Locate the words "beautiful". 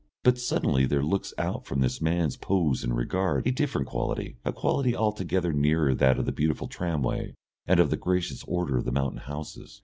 6.31-6.67